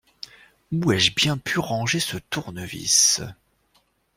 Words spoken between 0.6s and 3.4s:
Où ai-je bien pu ranger ce tournevis?